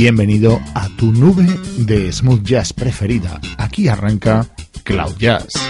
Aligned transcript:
Bienvenido 0.00 0.58
a 0.74 0.88
tu 0.96 1.12
nube 1.12 1.44
de 1.76 2.10
smooth 2.10 2.42
jazz 2.42 2.72
preferida. 2.72 3.38
Aquí 3.58 3.86
arranca 3.86 4.46
Cloud 4.82 5.18
Jazz. 5.18 5.69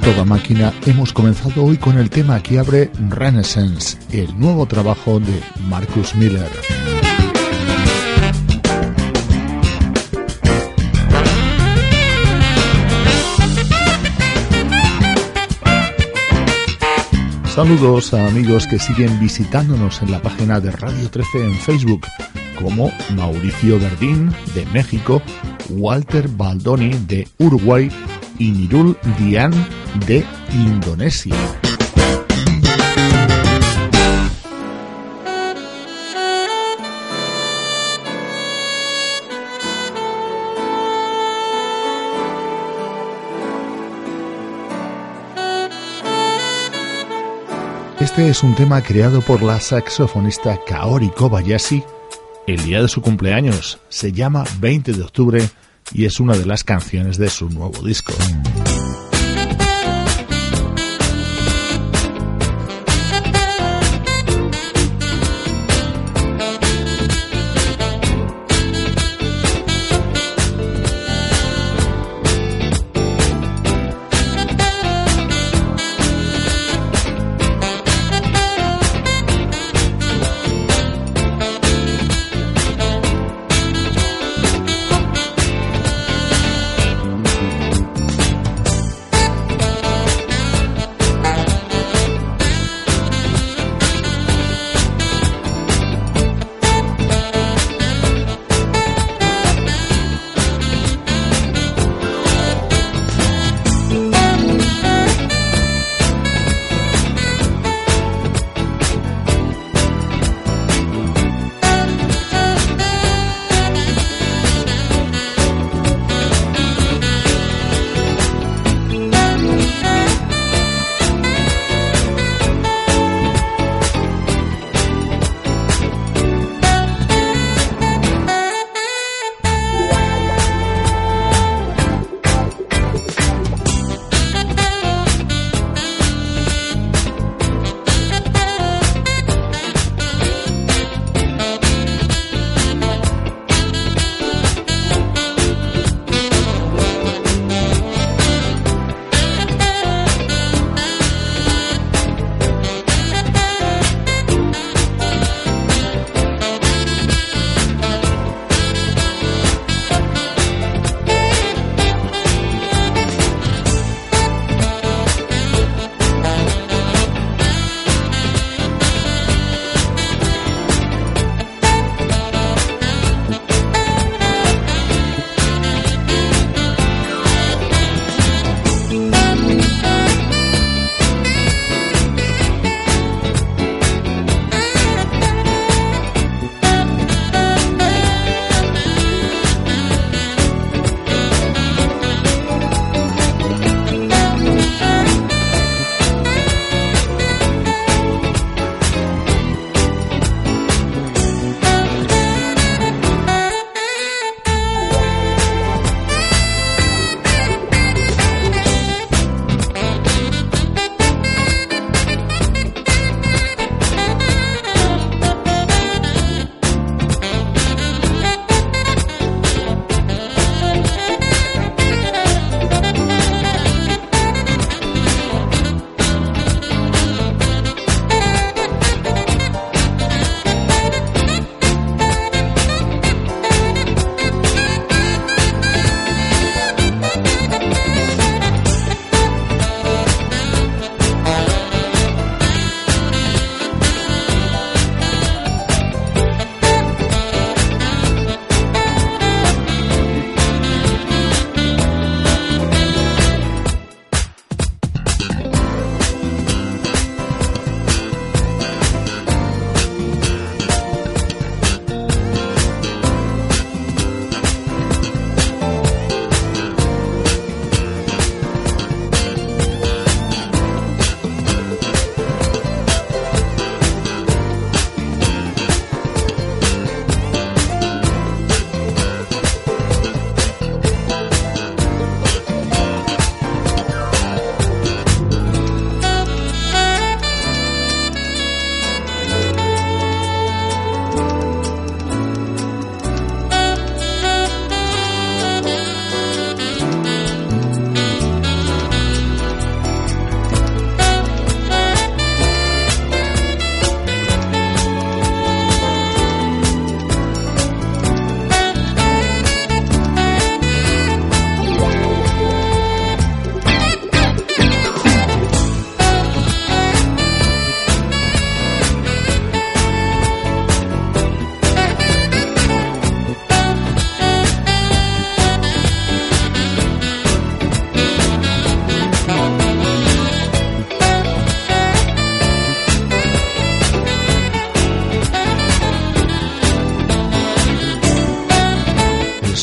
Toda 0.00 0.24
máquina, 0.24 0.72
hemos 0.86 1.12
comenzado 1.12 1.64
hoy 1.64 1.76
con 1.76 1.98
el 1.98 2.10
tema 2.10 2.42
que 2.42 2.58
abre 2.58 2.90
Renaissance, 3.08 3.98
el 4.10 4.38
nuevo 4.38 4.66
trabajo 4.66 5.20
de 5.20 5.42
Marcus 5.68 6.14
Miller. 6.14 6.48
Saludos 17.54 18.14
a 18.14 18.26
amigos 18.26 18.66
que 18.66 18.78
siguen 18.78 19.20
visitándonos 19.20 20.00
en 20.02 20.12
la 20.12 20.22
página 20.22 20.60
de 20.60 20.70
Radio 20.70 21.10
13 21.10 21.44
en 21.44 21.54
Facebook, 21.54 22.06
como 22.58 22.90
Mauricio 23.14 23.78
Verdín 23.78 24.30
de 24.54 24.64
México, 24.66 25.20
Walter 25.68 26.28
Baldoni 26.28 26.90
de 27.06 27.28
Uruguay 27.38 27.90
y 28.38 28.50
Nirul 28.50 28.96
Dian 29.18 29.52
de 30.06 30.24
Indonesia. 30.52 31.34
Este 48.00 48.28
es 48.28 48.42
un 48.42 48.54
tema 48.54 48.82
creado 48.82 49.20
por 49.20 49.42
la 49.42 49.60
saxofonista 49.60 50.58
Kaori 50.66 51.10
Kobayashi 51.10 51.84
el 52.46 52.64
día 52.64 52.82
de 52.82 52.88
su 52.88 53.02
cumpleaños. 53.02 53.78
Se 53.88 54.12
llama 54.12 54.44
20 54.58 54.92
de 54.94 55.02
octubre 55.02 55.48
y 55.92 56.06
es 56.06 56.18
una 56.18 56.36
de 56.36 56.46
las 56.46 56.64
canciones 56.64 57.18
de 57.18 57.28
su 57.28 57.50
nuevo 57.50 57.82
disco. 57.82 58.14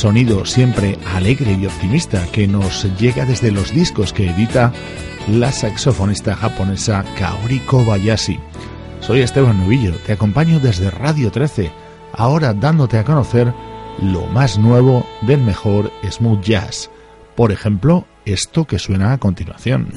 Sonido 0.08 0.46
siempre 0.46 0.98
alegre 1.14 1.52
y 1.52 1.66
optimista 1.66 2.26
que 2.32 2.48
nos 2.48 2.86
llega 2.98 3.26
desde 3.26 3.52
los 3.52 3.74
discos 3.74 4.14
que 4.14 4.30
edita 4.30 4.72
la 5.28 5.52
saxofonista 5.52 6.34
japonesa 6.34 7.04
Kaori 7.20 7.60
Kobayashi. 7.60 8.40
Soy 9.02 9.20
Esteban 9.20 9.60
Novillo, 9.60 9.92
te 10.06 10.14
acompaño 10.14 10.62
desde 10.62 10.92
Radio 10.92 11.30
13, 11.30 11.74
ahora 12.14 12.54
dándote 12.54 12.98
a 12.98 13.04
conocer 13.04 13.54
lo 14.02 14.28
más 14.28 14.58
nuevo 14.58 15.06
del 15.24 15.42
mejor 15.42 15.92
smooth 16.10 16.42
jazz. 16.42 16.90
Por 17.36 17.52
ejemplo, 17.52 18.08
esto 18.24 18.64
que 18.64 18.80
suena 18.80 19.12
a 19.12 19.18
continuación. 19.18 19.92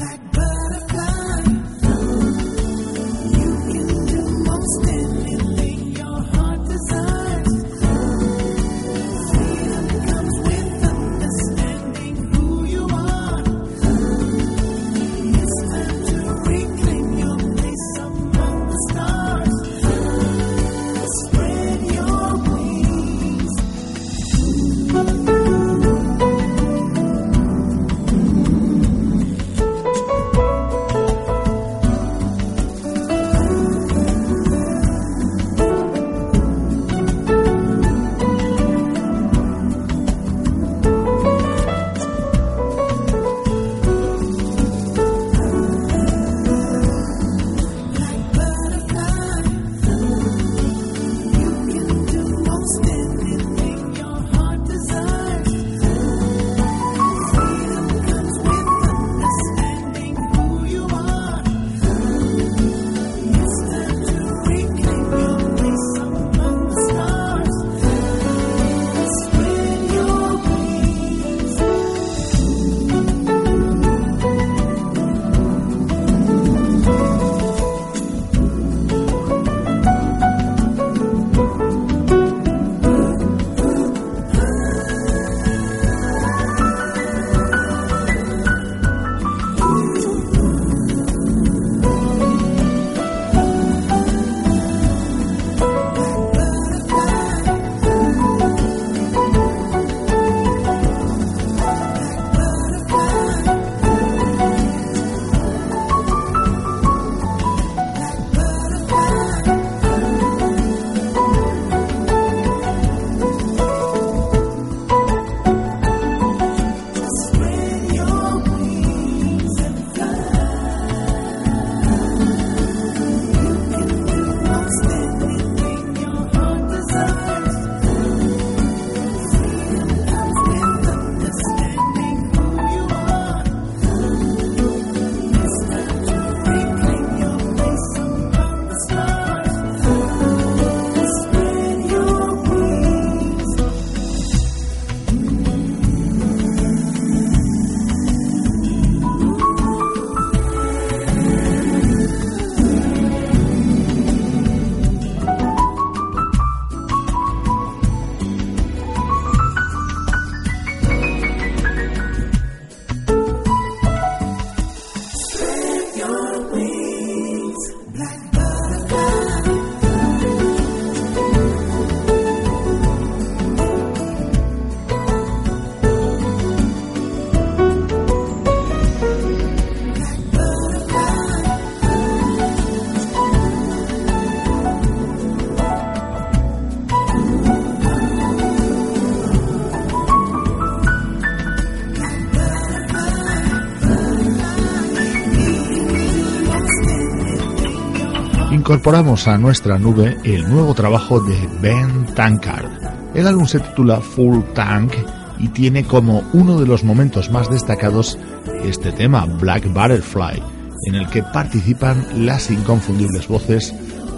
Incorporamos 198.70 199.26
a 199.26 199.36
nuestra 199.36 199.80
nube 199.80 200.16
el 200.22 200.48
nuevo 200.48 200.74
trabajo 200.74 201.18
de 201.18 201.36
Ben 201.60 202.06
Tankard. 202.14 202.70
El 203.16 203.26
álbum 203.26 203.44
se 203.44 203.58
titula 203.58 204.00
Full 204.00 204.44
Tank 204.54 204.92
y 205.40 205.48
tiene 205.48 205.82
como 205.82 206.22
uno 206.34 206.56
de 206.60 206.68
los 206.68 206.84
momentos 206.84 207.32
más 207.32 207.50
destacados 207.50 208.16
este 208.62 208.92
tema, 208.92 209.26
Black 209.26 209.66
Butterfly, 209.66 210.40
en 210.86 210.94
el 210.94 211.08
que 211.08 211.24
participan 211.24 212.24
las 212.24 212.48
inconfundibles 212.48 213.26
voces 213.26 213.74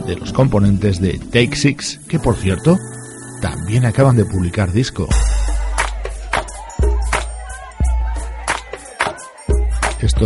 de 0.06 0.16
los 0.16 0.34
componentes 0.34 1.00
de 1.00 1.18
Take 1.18 1.56
Six, 1.56 2.00
que 2.06 2.18
por 2.18 2.36
cierto, 2.36 2.76
también 3.40 3.86
acaban 3.86 4.16
de 4.16 4.26
publicar 4.26 4.70
disco. 4.70 5.08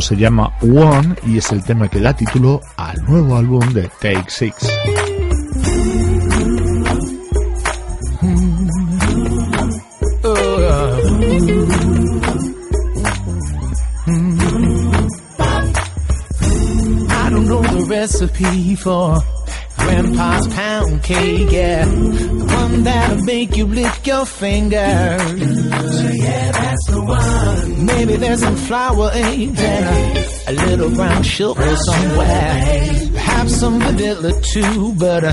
Se 0.01 0.15
llama 0.15 0.53
One 0.61 1.17
y 1.27 1.39
es 1.39 1.51
el 1.53 1.65
tema 1.65 1.89
que 1.89 2.01
da 2.01 2.15
título 2.15 2.61
al 2.77 3.03
nuevo 3.05 3.37
álbum 3.37 3.61
de 3.73 3.89
Take 4.01 4.27
Six. 4.29 4.69
Grandpa's 19.97 20.47
pound 20.49 21.03
cake, 21.03 21.51
yeah. 21.51 21.87
The 21.87 22.45
one 22.45 22.83
that'll 22.83 23.25
make 23.25 23.57
you 23.57 23.67
lick 23.67 24.07
your 24.07 24.27
fingers. 24.27 25.23
So 25.23 26.09
yeah, 26.13 26.53
that's 26.53 26.87
the 26.91 27.03
one. 27.03 27.87
Maybe 27.87 28.17
there's 28.17 28.41
some 28.41 28.57
flour 28.57 29.11
eggs 29.15 29.59
and 29.59 30.49
a, 30.49 30.67
little 30.67 30.91
brown 30.91 31.23
sugar 31.23 31.77
somewhere. 31.77 33.09
Perhaps 33.15 33.57
some 33.57 33.81
vanilla 33.81 34.39
too, 34.43 34.95
but 34.99 35.25
uh, 35.25 35.33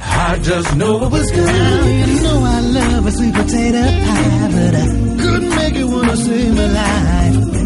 I 0.00 0.40
just 0.42 0.74
know 0.74 1.04
it 1.04 1.12
was 1.12 1.30
good. 1.30 1.46
Now 1.46 1.86
you 1.86 2.22
know 2.22 2.42
I 2.42 2.60
love 2.60 3.06
a 3.06 3.12
sweet 3.12 3.34
potato 3.34 3.82
pie, 3.82 4.48
but 4.50 4.74
I 4.74 4.86
couldn't 5.22 5.54
make 5.54 5.74
it 5.76 5.84
wanna 5.84 6.16
my 6.16 7.59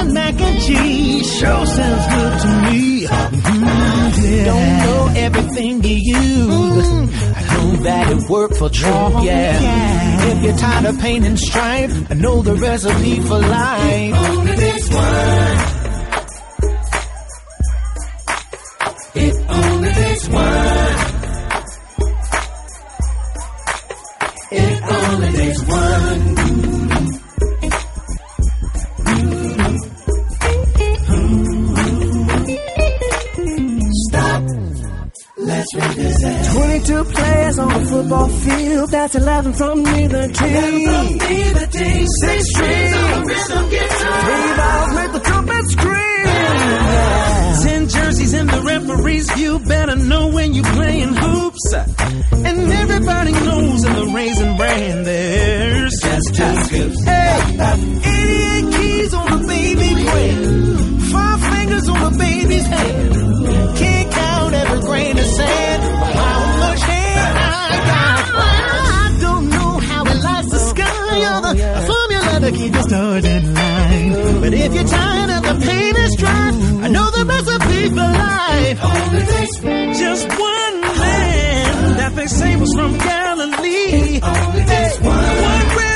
and 0.00 0.14
mac 0.14 0.40
and 0.40 0.60
cheese. 0.60 1.38
Sure 1.38 1.66
sounds 1.66 2.06
good 2.14 2.34
to 2.42 2.48
me. 2.70 3.06
Mm, 3.06 4.36
yeah. 4.36 4.44
Don't 4.44 4.78
know 4.84 5.12
everything 5.16 5.84
you 5.84 5.96
use. 5.96 6.88
I 7.36 7.56
don't 7.56 7.82
that 7.82 8.12
it 8.12 8.28
worked 8.28 8.56
for 8.56 8.68
true, 8.68 8.90
oh, 8.92 9.22
yeah. 9.22 9.60
yeah. 9.60 10.32
If 10.32 10.44
you're 10.44 10.56
tired 10.56 10.86
of 10.86 10.98
pain 11.00 11.24
and 11.24 11.38
strife, 11.38 12.10
I 12.10 12.14
know 12.14 12.42
the 12.42 12.54
recipe 12.54 13.20
for 13.20 13.38
life. 13.38 14.14
Only 14.14 14.56
this 14.56 14.88
one. 14.92 15.79
22 36.52 37.04
players 37.04 37.58
on 37.58 37.68
the 37.68 37.88
football 37.88 38.28
field. 38.28 38.90
That's 38.90 39.14
11 39.14 39.52
from 39.54 39.82
neither 39.82 40.28
team. 40.28 40.88
Six 42.22 42.50
strings 42.50 42.96
on 42.96 43.10
the 43.10 43.26
rhythm 43.28 43.70
guitar. 43.70 44.20
Three 44.24 44.56
balls 44.56 44.94
make 44.94 45.12
the 45.12 45.20
trumpet 45.20 45.70
scream. 45.70 46.24
Yeah. 46.26 47.60
Ten 47.62 47.88
jerseys 47.88 48.34
in 48.34 48.46
the 48.46 48.60
referee's 48.62 49.30
view. 49.32 49.58
Better 49.60 49.96
know 49.96 50.28
when 50.28 50.52
you're 50.54 50.64
playing 50.64 51.14
hoops. 51.14 51.72
And 51.72 52.72
everybody 52.72 53.32
knows 53.32 53.84
in 53.84 53.92
the 53.92 54.06
raisin 54.14 54.56
brand 54.56 55.06
there's 55.06 55.94
just 56.02 56.34
two 56.34 56.56
scoops. 56.64 57.04
Hey, 57.04 57.40
88 58.64 58.74
keys 58.74 59.14
on 59.14 59.40
the 59.40 59.46
baby 59.46 60.02
grand. 60.04 61.02
Five 61.12 61.40
fingers 61.54 61.88
on 61.88 62.12
the 62.12 62.18
baby's 62.18 62.66
hand. 62.66 63.76
Can't 63.76 64.12
count 64.12 64.54
every 64.54 64.80
grain 64.80 65.18
of 65.18 65.26
sand. 65.26 65.89
The 72.56 72.82
stars 72.82 73.24
in 73.24 73.54
line. 73.54 74.40
But 74.40 74.54
if 74.54 74.74
you're 74.74 74.84
tired 74.84 75.30
of 75.30 75.42
the 75.42 75.66
pain 75.66 75.96
and 75.96 76.12
strife, 76.12 76.54
I 76.84 76.88
know 76.88 77.10
the 77.10 77.24
recipe 77.24 77.88
for 77.88 77.94
life. 77.94 78.84
Only 78.84 79.26
takes 79.26 79.98
just 80.00 80.28
one 80.28 80.80
man. 80.80 81.96
That 81.96 82.12
they 82.16 82.26
say 82.26 82.56
was 82.56 82.72
from 82.74 82.98
Galilee. 82.98 84.20
Only 84.22 84.64
takes 84.64 85.00
one. 85.00 85.14
One 85.14 85.89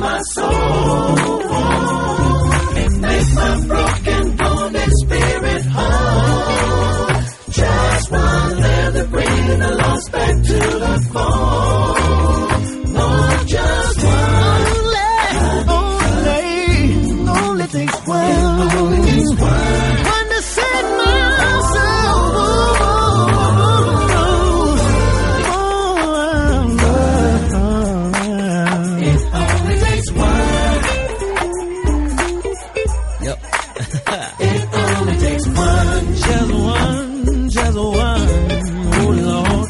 ransom 0.00 0.31
yeah, 34.22 34.46
It 34.48 34.74
only 34.74 35.16
takes 35.18 35.46
one, 35.46 36.14
just 36.14 36.52
one, 36.54 37.48
just 37.50 37.78
one. 37.78 38.28
Oh 38.94 39.10
Lord, 39.26 39.68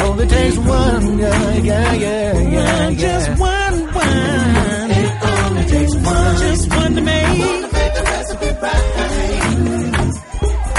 only 0.00 0.26
takes 0.26 0.56
one, 0.58 1.18
yeah, 1.18 1.52
yeah. 1.70 1.92
yeah, 1.94 2.84
One, 2.86 2.96
just 2.96 3.28
one, 3.40 3.94
one. 3.94 4.90
It 4.90 5.10
only 5.24 5.64
takes 5.64 5.94
one. 5.94 6.36
Just 6.36 6.70
one 6.76 6.94
to 6.96 7.00
make. 7.00 7.38
One 7.38 7.62
to 7.62 7.68
make 7.72 7.94
the 7.94 8.02
recipe 8.12 8.50
right. 8.62 10.12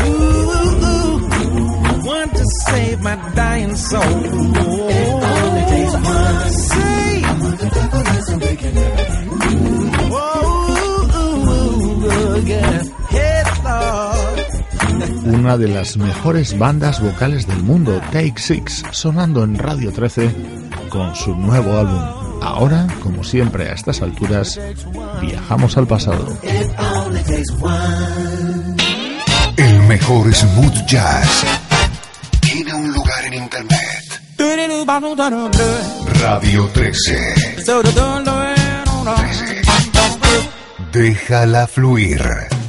Ooh, 0.05 0.51
ooh, 0.89 2.07
one 2.07 2.29
to 2.29 2.43
save 2.65 3.01
my 3.01 3.15
dying 3.35 3.75
soul. 3.75 4.92
De 15.57 15.67
las 15.67 15.97
mejores 15.97 16.57
bandas 16.57 17.01
vocales 17.01 17.45
del 17.47 17.61
mundo, 17.61 18.01
Take 18.11 18.33
Six, 18.37 18.83
sonando 18.91 19.43
en 19.43 19.57
Radio 19.57 19.91
13 19.91 20.31
con 20.89 21.15
su 21.15 21.35
nuevo 21.35 21.77
álbum. 21.77 22.01
Ahora, 22.41 22.87
como 23.01 23.23
siempre 23.23 23.69
a 23.69 23.73
estas 23.73 24.01
alturas, 24.01 24.59
viajamos 25.21 25.77
al 25.77 25.85
pasado. 25.87 26.27
El 29.57 29.79
mejor 29.83 30.33
smooth 30.33 30.85
jazz 30.87 31.43
tiene 32.39 32.73
un 32.73 32.91
lugar 32.91 33.25
en 33.25 33.33
internet. 33.35 34.21
Radio 36.21 36.67
13. 36.73 37.63
13. 39.03 39.61
Déjala 40.91 41.67
fluir. 41.67 42.62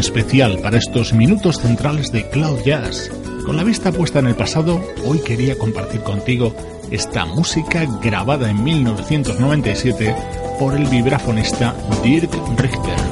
Especial 0.00 0.58
para 0.58 0.78
estos 0.78 1.12
minutos 1.12 1.60
centrales 1.60 2.10
de 2.10 2.28
Cloud 2.28 2.62
Jazz. 2.64 3.10
Con 3.46 3.56
la 3.56 3.64
vista 3.64 3.92
puesta 3.92 4.18
en 4.18 4.26
el 4.26 4.34
pasado, 4.34 4.82
hoy 5.04 5.20
quería 5.20 5.56
compartir 5.56 6.00
contigo 6.00 6.54
esta 6.90 7.24
música 7.26 7.86
grabada 8.02 8.50
en 8.50 8.64
1997 8.64 10.16
por 10.58 10.74
el 10.74 10.86
vibrafonista 10.86 11.74
Dirk 12.02 12.32
Richter. 12.56 13.09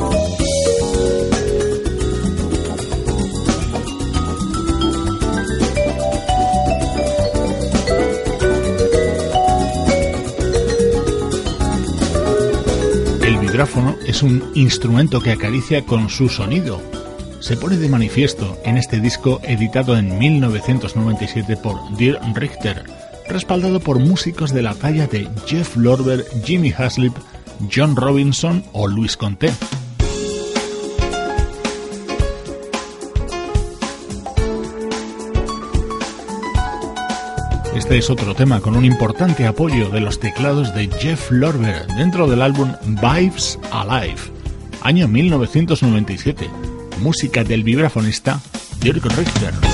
Es 14.07 14.23
un 14.23 14.51
instrumento 14.55 15.21
que 15.21 15.33
acaricia 15.33 15.85
con 15.85 16.09
su 16.09 16.29
sonido. 16.29 16.81
Se 17.41 17.57
pone 17.57 17.77
de 17.77 17.89
manifiesto 17.89 18.59
en 18.65 18.77
este 18.77 19.01
disco 19.01 19.41
editado 19.43 19.97
en 19.97 20.19
1997 20.19 21.57
por 21.57 21.77
Dirk 21.97 22.21
Richter, 22.35 22.85
respaldado 23.29 23.81
por 23.81 23.99
músicos 23.99 24.53
de 24.53 24.63
la 24.63 24.75
talla 24.75 25.07
de 25.07 25.29
Jeff 25.47 25.77
Lorber, 25.77 26.25
Jimmy 26.45 26.73
Haslip, 26.77 27.15
John 27.73 27.95
Robinson 27.95 28.65
o 28.73 28.89
Luis 28.89 29.17
Conté. 29.17 29.53
Este 37.89 38.01
es 38.01 38.11
otro 38.11 38.35
tema 38.35 38.61
con 38.61 38.77
un 38.77 38.85
importante 38.85 39.47
apoyo 39.47 39.89
de 39.89 40.03
los 40.03 40.21
teclados 40.21 40.75
de 40.75 40.91
Jeff 41.01 41.31
Lorber 41.31 41.87
dentro 41.97 42.27
del 42.29 42.43
álbum 42.43 42.71
Vibes 42.85 43.59
Alive, 43.71 44.21
año 44.83 45.09
1997, 45.09 46.51
música 47.01 47.45
del 47.45 47.65
vibrafonista 47.65 48.43
Dirk 48.83 49.07
Richter. 49.17 49.68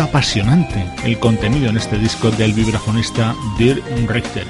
Apasionante 0.00 0.84
el 1.04 1.18
contenido 1.18 1.68
en 1.68 1.76
este 1.76 1.98
disco 1.98 2.30
del 2.30 2.52
vibrafonista 2.52 3.34
Dirk 3.58 3.82
Richter. 4.08 4.46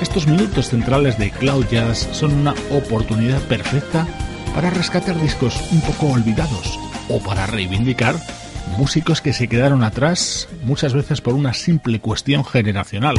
Estos 0.00 0.26
minutos 0.26 0.68
centrales 0.68 1.18
de 1.18 1.30
Cloud 1.30 1.66
Jazz 1.70 2.08
son 2.12 2.32
una 2.32 2.54
oportunidad 2.70 3.40
perfecta 3.42 4.06
para 4.54 4.70
rescatar 4.70 5.20
discos 5.20 5.60
un 5.72 5.80
poco 5.80 6.08
olvidados 6.12 6.78
o 7.08 7.20
para 7.20 7.46
reivindicar 7.46 8.16
músicos 8.76 9.20
que 9.20 9.32
se 9.32 9.48
quedaron 9.48 9.82
atrás 9.82 10.48
muchas 10.62 10.94
veces 10.94 11.20
por 11.20 11.34
una 11.34 11.52
simple 11.52 12.00
cuestión 12.00 12.44
generacional. 12.44 13.16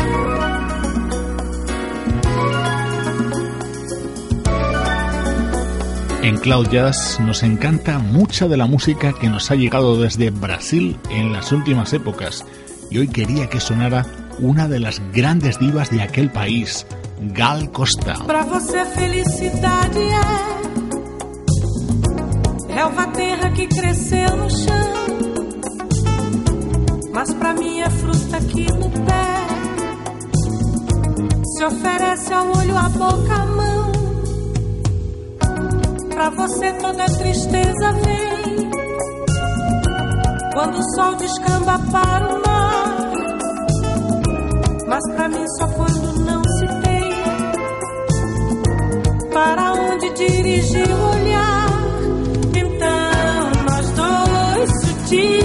En 6.24 6.38
Cloud 6.38 6.70
Jazz 6.70 7.20
nos 7.20 7.44
encanta 7.44 8.00
mucha 8.00 8.48
de 8.48 8.56
la 8.56 8.66
música 8.66 9.12
que 9.12 9.28
nos 9.28 9.52
ha 9.52 9.56
llegado 9.56 10.02
desde 10.02 10.30
Brasil 10.30 10.98
en 11.10 11.34
las 11.34 11.52
últimas 11.52 11.92
épocas 11.92 12.46
y 12.90 13.00
hoy 13.00 13.10
quería 13.10 13.50
que 13.50 13.60
sonara 13.60 14.06
una 14.40 14.70
de 14.70 14.80
las 14.80 15.02
grandes 15.12 15.60
divas 15.60 15.90
de 15.90 16.02
aquel 16.02 16.32
país, 16.32 16.88
Gal 17.34 17.70
Costa. 17.72 18.14
Para 18.26 18.44
você 18.44 18.86
felicidade 18.86 20.00
é 20.00 20.54
relva 22.74 23.08
terra 23.08 23.52
que 23.52 23.68
cresceu 23.68 24.38
no 24.38 24.50
chão, 24.50 24.94
mas 27.12 27.34
para 27.34 27.54
mim 27.54 27.82
é 27.82 27.90
fruta 27.90 28.38
aqui 28.38 28.66
no 28.72 28.90
pé. 28.90 29.46
Se 31.58 31.66
oferece 31.66 32.34
ao 32.34 32.58
olho, 32.58 32.78
a 32.78 32.88
boca, 32.88 33.34
a 33.34 33.46
mão. 33.46 34.03
Pra 36.24 36.30
você 36.30 36.72
toda 36.76 37.04
tristeza 37.04 37.92
vem. 38.06 38.72
Quando 40.54 40.80
o 40.80 40.96
sol 40.96 41.16
descamba 41.16 41.78
para 41.92 42.26
o 42.26 42.42
mar. 42.48 43.12
Mas 44.88 45.04
pra 45.16 45.28
mim 45.28 45.46
só 45.58 45.68
quando 45.68 46.20
não 46.24 46.42
se 46.42 46.66
tem. 46.82 47.12
Para 49.34 49.74
onde 49.74 50.14
dirigir 50.14 50.90
o 50.90 51.10
olhar? 51.10 51.68
Então 52.56 53.52
nós 53.68 53.90
dois 53.92 54.70
sutis 54.80 55.43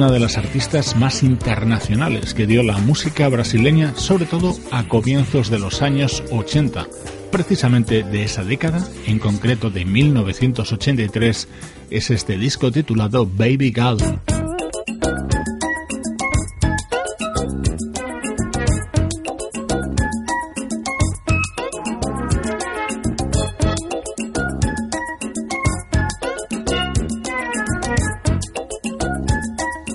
una 0.00 0.10
de 0.10 0.18
las 0.18 0.38
artistas 0.38 0.96
más 0.96 1.22
internacionales 1.22 2.32
que 2.32 2.46
dio 2.46 2.62
la 2.62 2.78
música 2.78 3.28
brasileña, 3.28 3.92
sobre 3.96 4.24
todo 4.24 4.56
a 4.70 4.88
comienzos 4.88 5.50
de 5.50 5.58
los 5.58 5.82
años 5.82 6.22
80. 6.30 6.86
Precisamente 7.30 8.02
de 8.02 8.24
esa 8.24 8.42
década, 8.42 8.82
en 9.06 9.18
concreto 9.18 9.68
de 9.68 9.84
1983, 9.84 11.48
es 11.90 12.10
este 12.10 12.38
disco 12.38 12.72
titulado 12.72 13.26
Baby 13.26 13.74
Girl. 13.74 14.29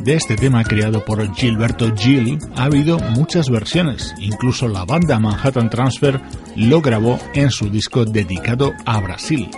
De 0.05 0.13
este 0.13 0.35
tema 0.35 0.63
creado 0.63 1.03
por 1.03 1.33
Gilberto 1.33 1.91
Gil 1.95 2.37
ha 2.55 2.65
habido 2.65 2.99
muchas 2.99 3.49
versiones, 3.49 4.13
incluso 4.19 4.67
la 4.67 4.85
banda 4.85 5.17
Manhattan 5.17 5.67
Transfer 5.67 6.21
lo 6.55 6.79
grabó 6.79 7.17
en 7.33 7.49
su 7.49 7.71
disco 7.71 8.05
dedicado 8.05 8.71
a 8.85 8.99
Brasil. 8.99 9.49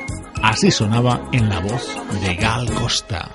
Así 0.42 0.72
sonaba 0.72 1.28
en 1.34 1.50
la 1.50 1.60
voz 1.60 1.86
de 2.22 2.36
Gal 2.36 2.72
Costa. 2.76 3.30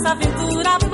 Nossa 0.00 0.12
aventura 0.12 0.89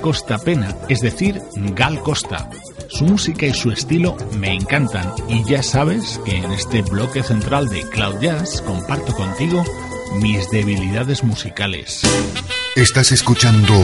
Costa 0.00 0.38
Pena, 0.38 0.76
es 0.88 1.00
decir, 1.00 1.42
Gal 1.74 2.00
Costa. 2.00 2.48
Su 2.88 3.04
música 3.04 3.46
y 3.46 3.52
su 3.52 3.72
estilo 3.72 4.16
me 4.38 4.54
encantan 4.54 5.12
y 5.28 5.44
ya 5.44 5.62
sabes 5.62 6.20
que 6.24 6.36
en 6.36 6.52
este 6.52 6.82
bloque 6.82 7.22
central 7.22 7.68
de 7.68 7.82
Cloud 7.88 8.20
Jazz 8.20 8.62
comparto 8.62 9.12
contigo 9.12 9.64
mis 10.20 10.48
debilidades 10.50 11.24
musicales. 11.24 12.02
Estás 12.76 13.10
escuchando 13.10 13.74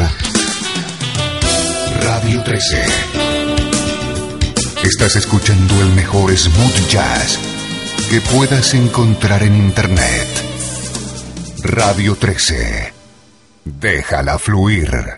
Radio 2.01 2.45
13. 2.45 2.83
Estás 4.85 5.17
escuchando 5.17 5.75
el 5.83 5.89
mejor 5.95 6.35
smooth 6.37 6.89
jazz 6.89 7.39
que 8.09 8.21
puedas 8.21 8.73
encontrar 8.75 9.43
en 9.43 9.57
Internet. 9.57 10.29
Radio 11.65 12.15
13. 12.15 12.93
Déjala 13.65 14.39
fluir. 14.39 15.18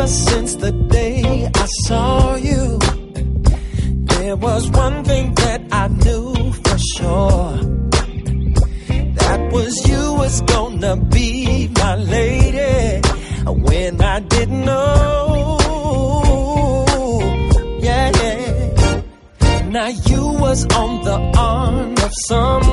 Ever 0.00 0.08
since 0.08 0.54
the 0.54 0.72
day 0.72 1.50
I 1.54 1.66
saw 1.84 2.34
you. 2.36 2.78
There 4.12 4.36
was 4.36 4.70
one 4.70 5.04
thing 5.04 5.34
that 5.34 5.60
I 5.70 5.88
knew 5.88 6.52
for 6.64 6.78
sure. 6.94 7.50
That 9.20 9.40
was 9.52 9.72
you 9.88 10.14
was 10.14 10.40
gonna 10.42 10.96
be 10.96 11.68
my 11.82 11.96
lady 11.96 13.00
when 13.44 14.00
I 14.00 14.20
didn't 14.20 14.64
know. 14.64 15.58
Yeah, 17.86 18.06
yeah. 18.20 19.02
Now 19.76 19.88
you 20.08 20.22
was 20.44 20.60
on 20.82 21.04
the 21.04 21.18
arm 21.36 21.92
of 22.06 22.12
someone. 22.28 22.69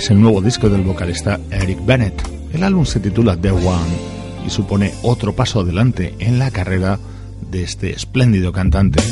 Es 0.00 0.10
el 0.10 0.18
nuevo 0.18 0.40
disco 0.40 0.70
del 0.70 0.80
vocalista 0.80 1.38
Eric 1.50 1.84
Bennett. 1.84 2.22
El 2.54 2.64
álbum 2.64 2.86
se 2.86 3.00
titula 3.00 3.36
The 3.36 3.50
One 3.50 4.46
y 4.46 4.48
supone 4.48 4.94
otro 5.02 5.34
paso 5.34 5.60
adelante 5.60 6.14
en 6.20 6.38
la 6.38 6.50
carrera 6.50 6.98
de 7.42 7.62
este 7.62 7.90
espléndido 7.90 8.50
cantante. 8.50 9.02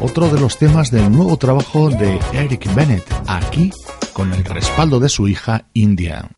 Otro 0.00 0.30
de 0.30 0.40
los 0.40 0.56
temas 0.56 0.90
del 0.90 1.12
nuevo 1.12 1.36
trabajo 1.36 1.90
de 1.90 2.18
Eric 2.32 2.74
Bennett, 2.74 3.04
aquí 3.26 3.70
con 4.14 4.32
el 4.32 4.42
respaldo 4.44 4.98
de 4.98 5.10
su 5.10 5.28
hija 5.28 5.66
India. 5.74 6.30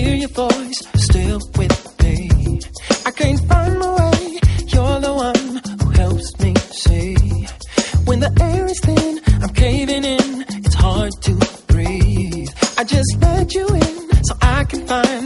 Hear 0.00 0.14
your 0.14 0.34
voice 0.46 0.80
still 1.06 1.40
with 1.58 1.76
me. 2.02 2.18
I 3.08 3.10
can't 3.10 3.40
find 3.50 3.78
my 3.78 3.90
way, 4.00 4.20
you're 4.72 5.00
the 5.06 5.14
one 5.28 5.46
who 5.80 5.88
helps 6.02 6.30
me 6.40 6.52
see. 6.84 7.16
When 8.08 8.20
the 8.20 8.32
air 8.40 8.64
is 8.66 8.80
thin, 8.80 9.20
I'm 9.42 9.52
caving 9.64 10.04
in, 10.16 10.28
it's 10.66 10.74
hard 10.74 11.12
to 11.26 11.32
breathe. 11.72 12.50
I 12.78 12.84
just 12.84 13.12
let 13.20 13.54
you 13.54 13.66
in 13.84 13.94
so 14.28 14.34
I 14.40 14.64
can 14.70 14.86
find 14.86 15.19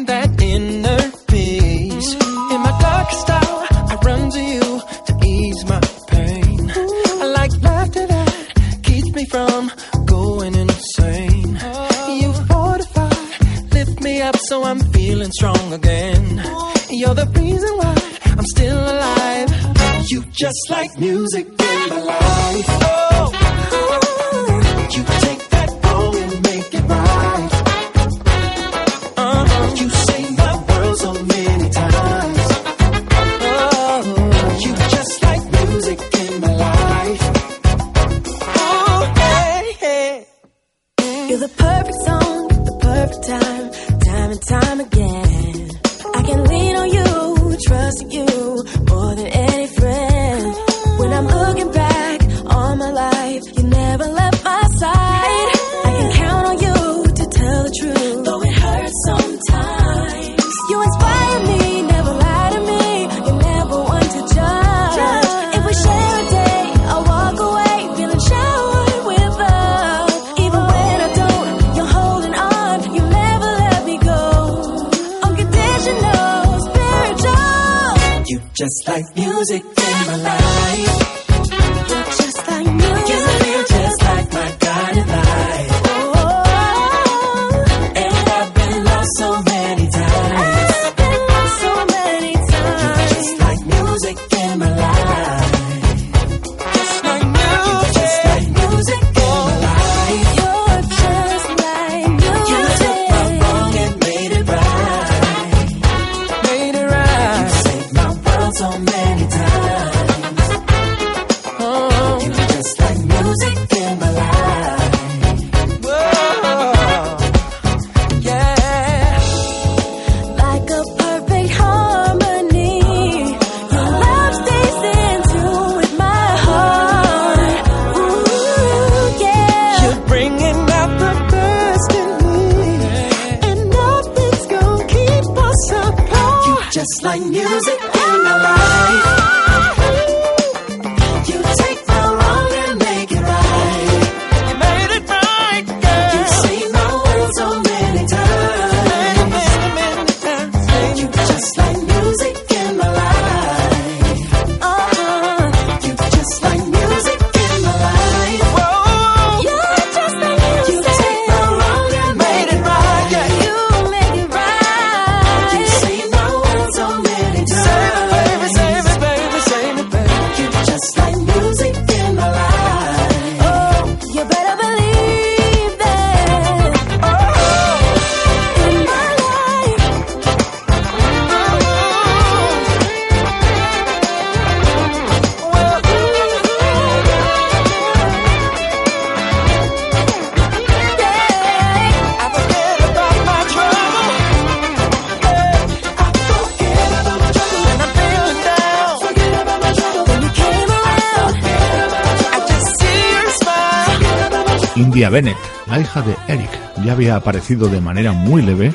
ya 206.85 206.93
había 206.93 207.17
aparecido 207.17 207.69
de 207.69 207.81
manera 207.81 208.13
muy 208.13 208.43
leve 208.43 208.73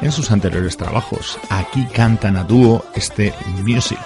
en 0.00 0.12
sus 0.12 0.30
anteriores 0.30 0.76
trabajos. 0.76 1.38
Aquí 1.50 1.84
cantan 1.92 2.36
a 2.36 2.44
dúo 2.44 2.84
este 2.94 3.34
Music. 3.64 4.00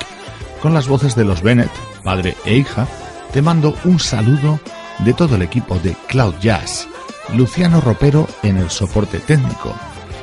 Con 0.60 0.74
las 0.74 0.88
voces 0.88 1.14
de 1.14 1.24
los 1.24 1.42
Bennett, 1.42 1.70
padre 2.02 2.36
e 2.44 2.56
hija, 2.56 2.86
te 3.32 3.42
mando 3.42 3.76
un 3.84 4.00
saludo 4.00 4.58
de 5.00 5.12
todo 5.12 5.36
el 5.36 5.42
equipo 5.42 5.78
de 5.78 5.94
Cloud 6.08 6.34
Jazz. 6.40 6.88
Luciano 7.34 7.80
Ropero 7.80 8.26
en 8.42 8.58
el 8.58 8.70
soporte 8.70 9.18
técnico, 9.18 9.74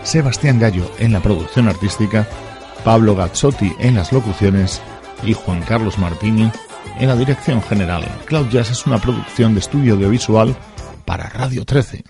Sebastián 0.04 0.60
Gallo 0.60 0.90
en 1.00 1.14
la 1.14 1.20
producción 1.20 1.68
artística, 1.68 2.28
Pablo 2.84 3.16
Gazzotti 3.16 3.74
en 3.80 3.96
las 3.96 4.12
locuciones 4.12 4.82
y 5.24 5.34
Juan 5.34 5.62
Carlos 5.62 5.98
Martini 5.98 6.52
en 7.00 7.08
la 7.08 7.16
dirección 7.16 7.62
general. 7.62 8.04
Cloud 8.26 8.50
Jazz 8.50 8.72
es 8.72 8.86
una 8.86 9.00
producción 9.00 9.54
de 9.54 9.60
estudio 9.60 9.94
audiovisual 9.94 10.56
para 11.06 11.30
Radio 11.30 11.66
13. 11.66 12.04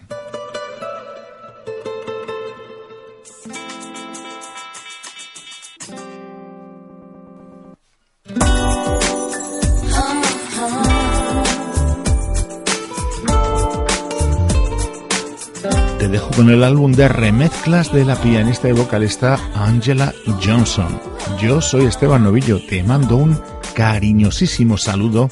Con 16.42 16.50
el 16.50 16.64
álbum 16.64 16.92
de 16.92 17.08
remezclas 17.08 17.94
de 17.94 18.04
la 18.04 18.16
pianista 18.16 18.68
y 18.68 18.72
vocalista 18.72 19.38
Angela 19.54 20.12
Johnson. 20.44 21.00
Yo 21.40 21.62
soy 21.62 21.86
Esteban 21.86 22.24
Novillo, 22.24 22.60
te 22.68 22.82
mando 22.82 23.16
un 23.16 23.40
cariñosísimo 23.76 24.76
saludo 24.76 25.30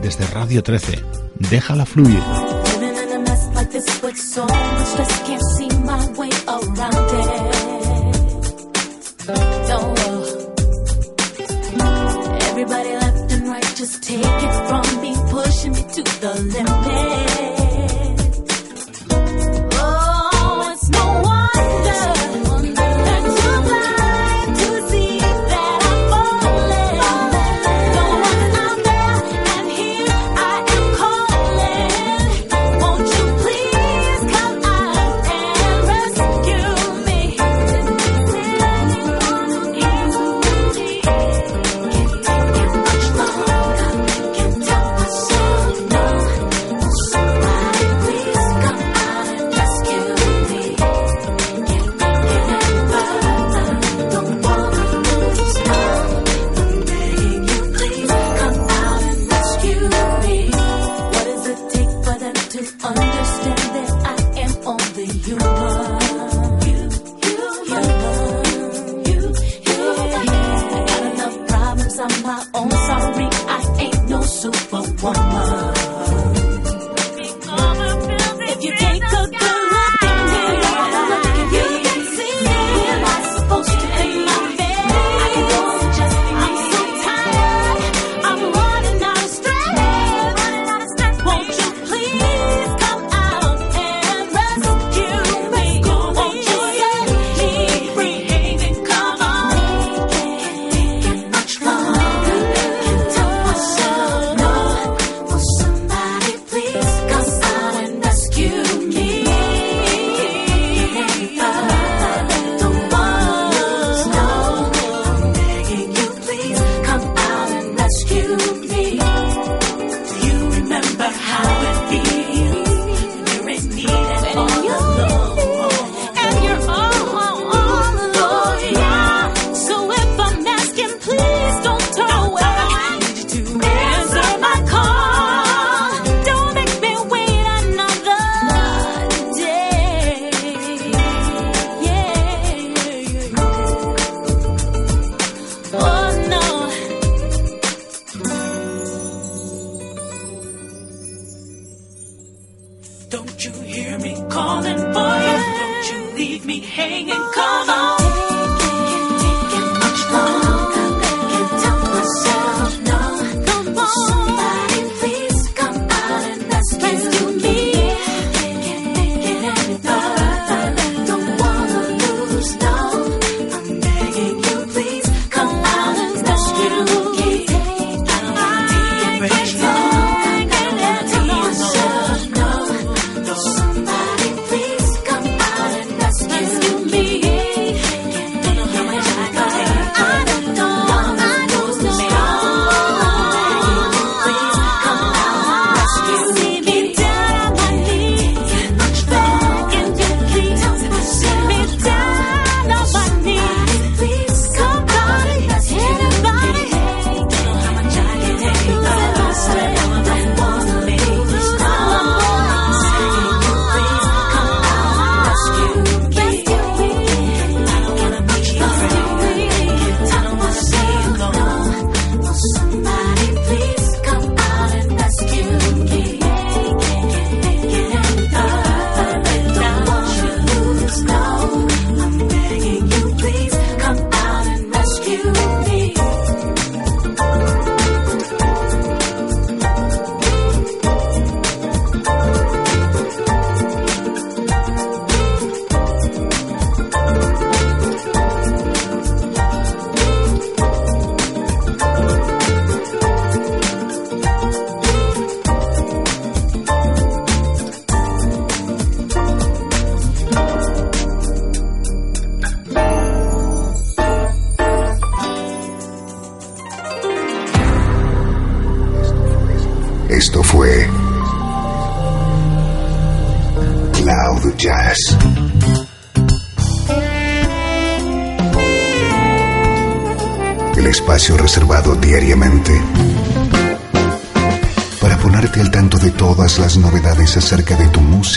desde 0.00 0.26
Radio 0.28 0.62
13. 0.62 1.04
Déjala 1.50 1.84
fluir. 1.84 2.22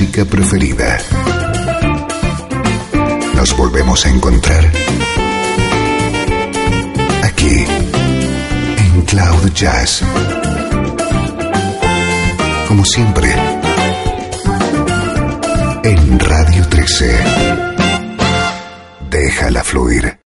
Preferida. 0.10 0.98
nos 3.36 3.56
volvemos 3.56 4.06
a 4.06 4.10
encontrar 4.10 4.70
aquí 7.24 7.64
en 8.78 9.02
Cloud 9.04 9.52
Jazz. 9.54 10.02
Como 12.68 12.84
siempre, 12.86 13.34
en 15.84 16.20
Radio 16.20 16.39